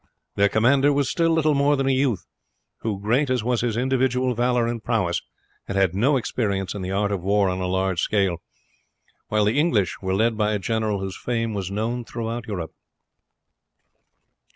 Their 0.33 0.49
commander 0.49 0.91
was 0.91 1.11
still 1.11 1.29
little 1.29 1.53
more 1.53 1.75
than 1.75 1.85
a 1.87 1.93
youth, 1.93 2.25
who, 2.77 2.99
great 2.99 3.29
as 3.29 3.43
was 3.43 3.61
his 3.61 3.77
individual 3.77 4.33
valour 4.33 4.65
and 4.65 4.83
prowess, 4.83 5.21
had 5.67 5.75
had 5.75 5.93
no 5.93 6.17
experience 6.17 6.73
in 6.73 6.81
the 6.81 6.89
art 6.89 7.11
of 7.11 7.21
war 7.21 7.49
on 7.49 7.61
a 7.61 7.67
large 7.67 8.01
scale; 8.01 8.41
while 9.27 9.45
the 9.45 9.59
English 9.59 10.01
were 10.01 10.15
led 10.15 10.35
by 10.35 10.53
a 10.55 10.57
general 10.57 11.01
whose 11.01 11.15
fame 11.15 11.53
was 11.53 11.69
known 11.69 12.03
throughout 12.03 12.47
Europe. 12.47 12.71